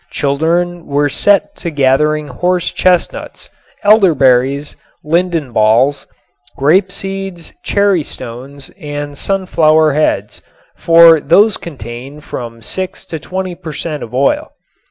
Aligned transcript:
Children 0.09 0.87
were 0.87 1.09
set 1.09 1.55
to 1.57 1.69
gathering 1.69 2.27
horse 2.27 2.71
chestnuts, 2.71 3.51
elderberries, 3.83 4.75
linden 5.03 5.51
balls, 5.51 6.07
grape 6.57 6.91
seeds, 6.91 7.53
cherry 7.63 8.01
stones 8.01 8.71
and 8.81 9.15
sunflower 9.15 9.93
heads, 9.93 10.41
for 10.75 11.19
these 11.19 11.57
contain 11.57 12.19
from 12.19 12.63
six 12.63 13.05
to 13.05 13.19
twenty 13.19 13.53
per 13.53 13.73
cent. 13.73 14.01
of 14.01 14.11
oil. 14.11 14.53